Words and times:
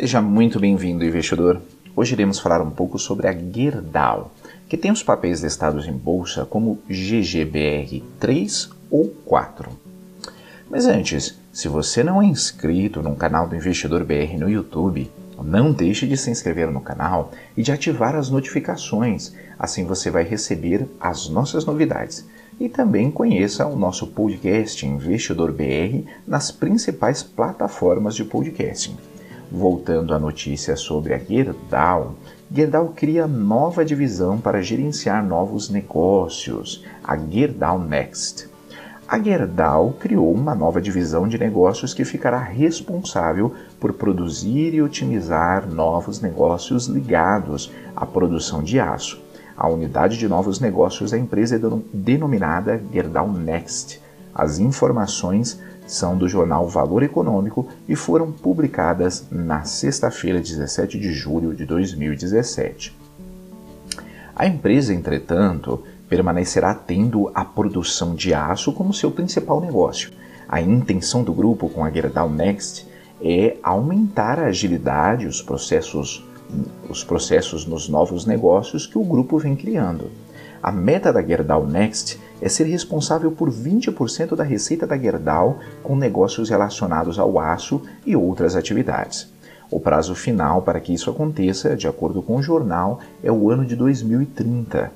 Seja 0.00 0.22
muito 0.22 0.60
bem-vindo, 0.60 1.04
investidor. 1.04 1.60
Hoje 1.96 2.12
iremos 2.12 2.38
falar 2.38 2.62
um 2.62 2.70
pouco 2.70 3.00
sobre 3.00 3.26
a 3.26 3.32
Gerdau, 3.32 4.30
que 4.68 4.76
tem 4.76 4.92
os 4.92 5.02
papéis 5.02 5.42
listados 5.42 5.88
em 5.88 5.92
bolsa 5.92 6.44
como 6.44 6.78
GGBR 6.88 8.04
3 8.20 8.70
ou 8.92 9.08
4. 9.24 9.68
Mas 10.70 10.86
antes, 10.86 11.36
se 11.52 11.66
você 11.66 12.04
não 12.04 12.22
é 12.22 12.26
inscrito 12.26 13.02
no 13.02 13.16
canal 13.16 13.48
do 13.48 13.56
Investidor 13.56 14.04
BR 14.04 14.38
no 14.38 14.48
YouTube, 14.48 15.10
não 15.42 15.72
deixe 15.72 16.06
de 16.06 16.16
se 16.16 16.30
inscrever 16.30 16.70
no 16.70 16.80
canal 16.80 17.32
e 17.56 17.62
de 17.64 17.72
ativar 17.72 18.14
as 18.14 18.30
notificações, 18.30 19.34
assim 19.58 19.84
você 19.84 20.12
vai 20.12 20.22
receber 20.22 20.86
as 21.00 21.28
nossas 21.28 21.64
novidades. 21.64 22.24
E 22.60 22.68
também 22.68 23.10
conheça 23.10 23.66
o 23.66 23.76
nosso 23.76 24.06
podcast 24.06 24.86
Investidor 24.86 25.50
BR 25.50 26.08
nas 26.24 26.52
principais 26.52 27.20
plataformas 27.20 28.14
de 28.14 28.22
podcasting. 28.22 28.96
Voltando 29.50 30.14
à 30.14 30.18
notícia 30.18 30.76
sobre 30.76 31.14
a 31.14 31.18
Gerdau, 31.18 32.14
Gerdau 32.52 32.92
cria 32.94 33.26
nova 33.26 33.82
divisão 33.82 34.38
para 34.38 34.60
gerenciar 34.60 35.24
novos 35.24 35.70
negócios, 35.70 36.84
a 37.02 37.16
Gerdau 37.16 37.78
Next. 37.78 38.50
A 39.08 39.18
Gerdau 39.18 39.94
criou 39.98 40.30
uma 40.30 40.54
nova 40.54 40.82
divisão 40.82 41.26
de 41.26 41.38
negócios 41.38 41.94
que 41.94 42.04
ficará 42.04 42.38
responsável 42.38 43.54
por 43.80 43.94
produzir 43.94 44.74
e 44.74 44.82
otimizar 44.82 45.66
novos 45.66 46.20
negócios 46.20 46.86
ligados 46.86 47.72
à 47.96 48.04
produção 48.04 48.62
de 48.62 48.78
aço. 48.78 49.18
A 49.56 49.66
unidade 49.66 50.18
de 50.18 50.28
novos 50.28 50.60
negócios 50.60 51.12
da 51.12 51.18
empresa 51.18 51.56
é 51.56 51.60
denominada 51.90 52.82
Gerdau 52.92 53.32
Next. 53.32 53.98
As 54.34 54.58
informações 54.58 55.58
são 55.88 56.16
do 56.16 56.28
jornal 56.28 56.68
Valor 56.68 57.02
Econômico 57.02 57.66
e 57.88 57.96
foram 57.96 58.30
publicadas 58.30 59.26
na 59.30 59.64
sexta-feira, 59.64 60.38
17 60.38 60.98
de 60.98 61.12
julho 61.12 61.54
de 61.54 61.64
2017. 61.64 62.94
A 64.36 64.46
empresa, 64.46 64.94
entretanto, 64.94 65.82
permanecerá 66.08 66.74
tendo 66.74 67.30
a 67.34 67.44
produção 67.44 68.14
de 68.14 68.32
aço 68.32 68.72
como 68.72 68.92
seu 68.92 69.10
principal 69.10 69.60
negócio. 69.60 70.12
A 70.48 70.60
intenção 70.60 71.24
do 71.24 71.32
grupo 71.32 71.68
com 71.68 71.84
a 71.84 71.90
Gerdau 71.90 72.30
Next 72.30 72.86
é 73.20 73.56
aumentar 73.62 74.38
a 74.38 74.46
agilidade, 74.46 75.26
os 75.26 75.42
processos, 75.42 76.24
os 76.88 77.02
processos 77.02 77.66
nos 77.66 77.88
novos 77.88 78.26
negócios 78.26 78.86
que 78.86 78.96
o 78.96 79.04
grupo 79.04 79.38
vem 79.38 79.56
criando. 79.56 80.10
A 80.62 80.72
meta 80.72 81.12
da 81.12 81.22
Gerdau 81.22 81.66
Next 81.66 82.20
é 82.40 82.48
ser 82.48 82.64
responsável 82.64 83.30
por 83.30 83.50
20% 83.50 84.34
da 84.34 84.44
receita 84.44 84.86
da 84.86 84.98
Gerdau 84.98 85.58
com 85.82 85.96
negócios 85.96 86.50
relacionados 86.50 87.18
ao 87.18 87.38
aço 87.38 87.82
e 88.04 88.16
outras 88.16 88.56
atividades. 88.56 89.32
O 89.70 89.78
prazo 89.78 90.14
final 90.14 90.62
para 90.62 90.80
que 90.80 90.94
isso 90.94 91.10
aconteça, 91.10 91.76
de 91.76 91.86
acordo 91.86 92.22
com 92.22 92.36
o 92.36 92.42
jornal, 92.42 93.00
é 93.22 93.30
o 93.30 93.50
ano 93.50 93.64
de 93.64 93.76
2030. 93.76 94.90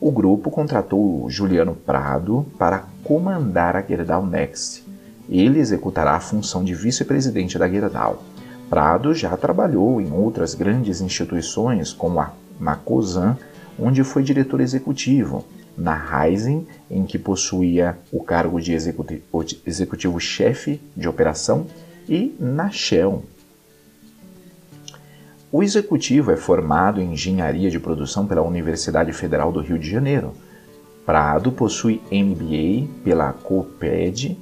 O 0.00 0.10
grupo 0.12 0.50
contratou 0.50 1.28
Juliano 1.30 1.74
Prado 1.74 2.44
para 2.58 2.84
comandar 3.02 3.74
a 3.76 3.80
Gerdau 3.80 4.26
Next. 4.26 4.84
Ele 5.28 5.58
executará 5.58 6.12
a 6.12 6.20
função 6.20 6.62
de 6.62 6.74
vice-presidente 6.74 7.58
da 7.58 7.66
Gerdau. 7.66 8.22
Prado 8.68 9.14
já 9.14 9.34
trabalhou 9.36 10.00
em 10.00 10.12
outras 10.12 10.54
grandes 10.54 11.00
instituições, 11.00 11.92
como 11.92 12.20
a 12.20 12.32
Macosan, 12.60 13.38
onde 13.78 14.04
foi 14.04 14.22
diretor 14.22 14.60
executivo, 14.60 15.44
na 15.76 15.94
Ryzen, 15.94 16.66
em 16.90 17.04
que 17.04 17.18
possuía 17.18 17.98
o 18.12 18.22
cargo 18.22 18.60
de 18.60 18.72
executivo-chefe 19.66 20.80
de 20.96 21.08
operação, 21.08 21.66
e 22.08 22.34
na 22.38 22.70
Shell. 22.70 23.24
O 25.50 25.62
executivo 25.62 26.30
é 26.32 26.36
formado 26.36 27.00
em 27.00 27.12
engenharia 27.12 27.70
de 27.70 27.78
produção 27.78 28.26
pela 28.26 28.42
Universidade 28.42 29.12
Federal 29.12 29.52
do 29.52 29.60
Rio 29.60 29.78
de 29.78 29.88
Janeiro. 29.88 30.32
Prado 31.06 31.52
possui 31.52 32.02
MBA 32.10 32.88
pela 33.04 33.32
COPED 33.32 34.36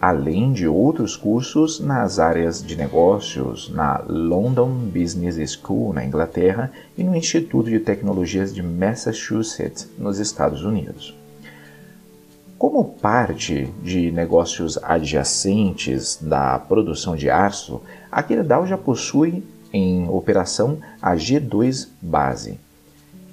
além 0.00 0.52
de 0.52 0.66
outros 0.66 1.16
cursos 1.16 1.80
nas 1.80 2.18
áreas 2.18 2.62
de 2.62 2.76
negócios 2.76 3.68
na 3.68 4.02
London 4.06 4.70
Business 4.92 5.52
School, 5.52 5.92
na 5.92 6.04
Inglaterra, 6.04 6.70
e 6.96 7.02
no 7.02 7.14
Instituto 7.14 7.70
de 7.70 7.78
Tecnologias 7.80 8.54
de 8.54 8.62
Massachusetts, 8.62 9.88
nos 9.98 10.18
Estados 10.18 10.62
Unidos. 10.62 11.14
Como 12.58 12.84
parte 12.84 13.68
de 13.82 14.10
negócios 14.10 14.78
adjacentes 14.82 16.18
da 16.20 16.58
produção 16.58 17.14
de 17.14 17.28
aço, 17.28 17.82
a 18.10 18.22
Gerdau 18.22 18.66
já 18.66 18.78
possui 18.78 19.44
em 19.72 20.08
operação 20.08 20.78
a 21.02 21.14
G2 21.14 21.88
Base, 22.00 22.58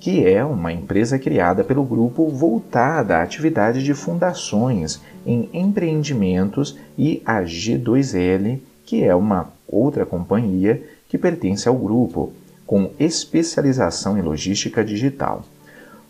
que 0.00 0.26
é 0.26 0.42
uma 0.42 0.72
empresa 0.72 1.18
criada 1.18 1.62
pelo 1.62 1.84
grupo 1.84 2.26
voltada 2.28 3.18
à 3.18 3.22
atividade 3.22 3.84
de 3.84 3.92
fundações 3.92 5.00
em 5.26 5.48
empreendimentos, 5.52 6.78
e 6.96 7.22
a 7.24 7.42
G2L, 7.42 8.58
que 8.86 9.04
é 9.04 9.14
uma 9.14 9.52
outra 9.68 10.06
companhia 10.06 10.82
que 11.08 11.18
pertence 11.18 11.68
ao 11.68 11.76
grupo, 11.76 12.32
com 12.66 12.90
especialização 12.98 14.16
em 14.16 14.22
logística 14.22 14.82
digital. 14.82 15.44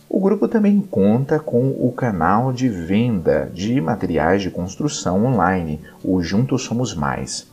O 0.08 0.20
grupo 0.20 0.46
também 0.46 0.80
conta 0.80 1.38
com 1.38 1.70
o 1.70 1.92
canal 1.92 2.52
de 2.52 2.68
venda 2.68 3.50
de 3.52 3.80
materiais 3.80 4.42
de 4.42 4.50
construção 4.50 5.24
online, 5.24 5.80
o 6.04 6.22
Juntos 6.22 6.62
Somos 6.62 6.94
Mais. 6.94 7.46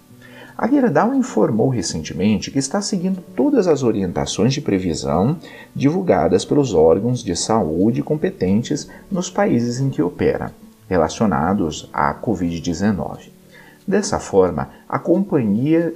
A 0.57 0.67
Gerdau 0.67 1.13
informou 1.13 1.69
recentemente 1.69 2.49
que 2.49 2.57
está 2.57 2.81
seguindo 2.81 3.21
todas 3.35 3.67
as 3.67 3.83
orientações 3.83 4.55
de 4.55 4.59
previsão 4.59 5.37
divulgadas 5.75 6.43
pelos 6.43 6.73
órgãos 6.73 7.23
de 7.23 7.35
saúde 7.35 8.01
competentes 8.01 8.89
nos 9.11 9.29
países 9.29 9.79
em 9.79 9.91
que 9.91 10.01
opera, 10.01 10.51
relacionados 10.89 11.87
à 11.93 12.11
Covid-19. 12.15 13.29
Dessa 13.87 14.17
forma, 14.17 14.69
a 14.89 14.97
companhia 14.97 15.93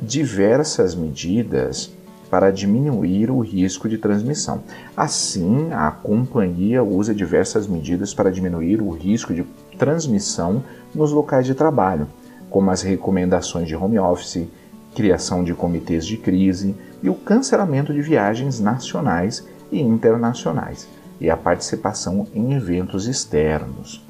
diversas 0.00 0.94
medidas 0.94 1.90
para 2.30 2.52
diminuir 2.52 3.32
o 3.32 3.40
risco 3.40 3.88
de 3.88 3.98
transmissão. 3.98 4.62
Assim, 4.96 5.72
a 5.72 5.90
companhia 5.90 6.84
usa 6.84 7.12
diversas 7.12 7.66
medidas 7.66 8.14
para 8.14 8.30
diminuir 8.30 8.80
o 8.80 8.90
risco 8.90 9.34
de 9.34 9.44
transmissão 9.76 10.62
nos 10.94 11.10
locais 11.10 11.44
de 11.44 11.54
trabalho, 11.54 12.06
como 12.52 12.70
as 12.70 12.82
recomendações 12.82 13.66
de 13.66 13.74
home 13.74 13.98
office, 13.98 14.46
criação 14.94 15.42
de 15.42 15.54
comitês 15.54 16.06
de 16.06 16.18
crise 16.18 16.76
e 17.02 17.08
o 17.08 17.14
cancelamento 17.14 17.94
de 17.94 18.02
viagens 18.02 18.60
nacionais 18.60 19.44
e 19.72 19.80
internacionais 19.80 20.86
e 21.18 21.30
a 21.30 21.36
participação 21.36 22.28
em 22.34 22.52
eventos 22.52 23.06
externos. 23.06 24.04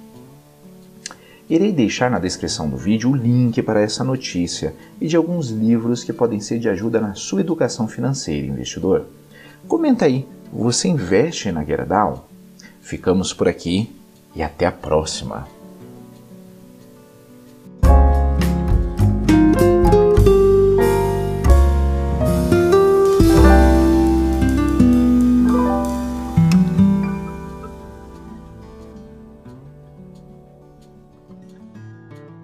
Irei 1.48 1.70
deixar 1.70 2.10
na 2.10 2.18
descrição 2.18 2.68
do 2.68 2.76
vídeo 2.76 3.10
o 3.10 3.16
link 3.16 3.62
para 3.62 3.80
essa 3.80 4.02
notícia 4.02 4.74
e 5.00 5.06
de 5.06 5.16
alguns 5.16 5.50
livros 5.50 6.02
que 6.02 6.12
podem 6.12 6.40
ser 6.40 6.58
de 6.58 6.68
ajuda 6.68 7.00
na 7.00 7.14
sua 7.14 7.40
educação 7.40 7.86
financeira, 7.86 8.46
investidor. 8.46 9.06
Comenta 9.68 10.06
aí, 10.06 10.26
você 10.52 10.88
investe 10.88 11.52
na 11.52 11.64
Gerdau? 11.64 12.28
Ficamos 12.80 13.32
por 13.32 13.46
aqui 13.46 13.94
e 14.34 14.42
até 14.42 14.66
a 14.66 14.72
próxima! 14.72 15.61